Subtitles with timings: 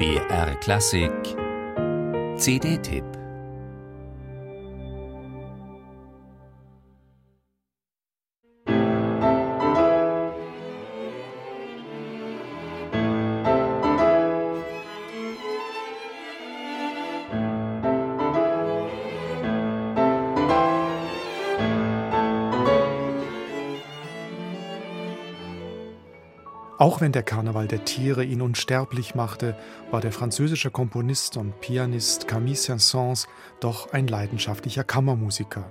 [0.00, 1.36] BR Klassik.
[2.38, 3.19] CD-Tipp
[26.80, 29.54] Auch wenn der Karneval der Tiere ihn unsterblich machte,
[29.90, 33.26] war der französische Komponist und Pianist Camille Saint-Saëns
[33.60, 35.68] doch ein leidenschaftlicher Kammermusiker.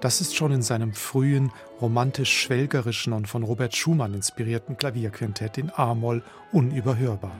[0.00, 6.24] Das ist schon in seinem frühen, romantisch-schwelgerischen und von Robert Schumann inspirierten Klavierquintett in A-Moll
[6.50, 7.36] unüberhörbar.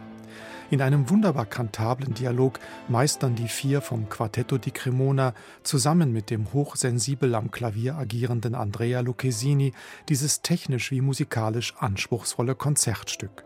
[0.70, 2.58] In einem wunderbar kantablen Dialog
[2.88, 5.32] meistern die vier vom Quartetto di Cremona
[5.62, 9.72] zusammen mit dem hochsensibel am Klavier agierenden Andrea Lucchesini
[10.10, 13.44] dieses technisch wie musikalisch anspruchsvolle Konzertstück.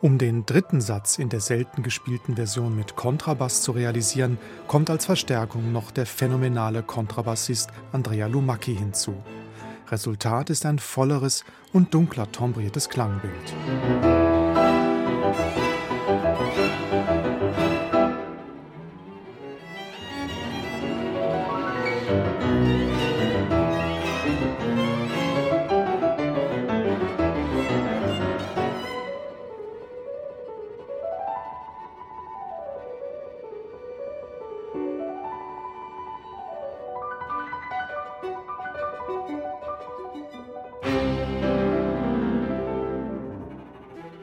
[0.00, 5.06] Um den dritten Satz in der selten gespielten Version mit Kontrabass zu realisieren, kommt als
[5.06, 9.14] Verstärkung noch der phänomenale Kontrabassist Andrea Lumacchi hinzu.
[9.88, 14.19] Resultat ist ein volleres und dunkler tombriertes Klangbild.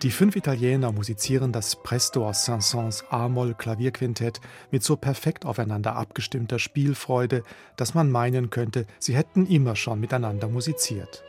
[0.03, 6.59] Die fünf Italiener musizieren das Presto aus Saint-Saëns A-Moll Klavierquintett mit so perfekt aufeinander abgestimmter
[6.59, 7.43] Spielfreude,
[7.77, 11.23] dass man meinen könnte, sie hätten immer schon miteinander musiziert.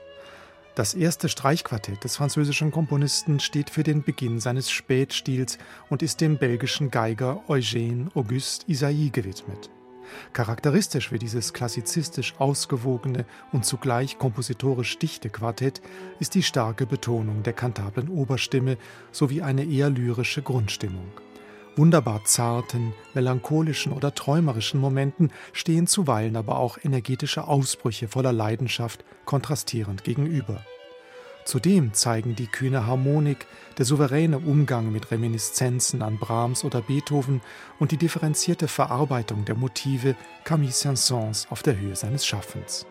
[0.75, 5.57] Das erste Streichquartett des französischen Komponisten steht für den Beginn seines Spätstils
[5.89, 9.71] und ist dem belgischen Geiger Eugène Auguste Isaïe gewidmet.
[10.33, 15.81] Charakteristisch für dieses klassizistisch ausgewogene und zugleich kompositorisch dichte Quartett
[16.21, 18.77] ist die starke Betonung der kantablen Oberstimme
[19.13, 21.09] sowie eine eher lyrische Grundstimmung.
[21.77, 30.03] Wunderbar zarten, melancholischen oder träumerischen Momenten stehen zuweilen aber auch energetische Ausbrüche voller Leidenschaft kontrastierend
[30.03, 30.65] gegenüber.
[31.49, 33.47] Zudem zeigen die kühne Harmonik,
[33.79, 37.41] der souveräne Umgang mit Reminiszenzen an Brahms oder Beethoven
[37.79, 40.15] und die differenzierte Verarbeitung der Motive
[40.45, 42.85] Camille Saint-Saëns auf der Höhe seines Schaffens.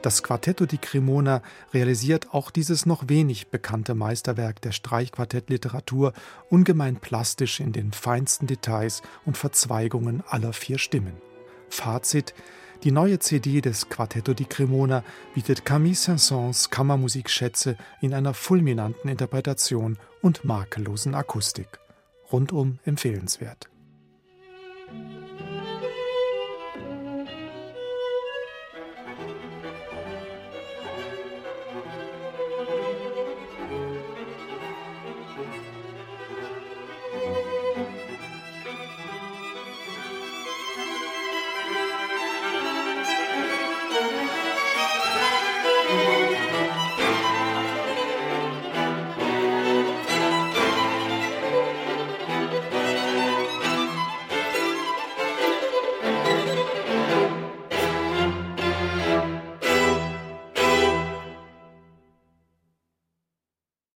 [0.00, 1.42] Das Quartetto di Cremona
[1.74, 6.14] realisiert auch dieses noch wenig bekannte Meisterwerk der Streichquartettliteratur
[6.48, 11.20] ungemein plastisch in den feinsten Details und Verzweigungen aller vier Stimmen.
[11.68, 12.34] Fazit
[12.84, 15.02] die neue CD des Quartetto di Cremona
[15.34, 21.80] bietet Camille Saint-Saëns Kammermusikschätze in einer fulminanten Interpretation und makellosen Akustik.
[22.30, 23.68] Rundum empfehlenswert.